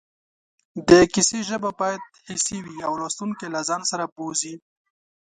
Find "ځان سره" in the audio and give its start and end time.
3.69-4.05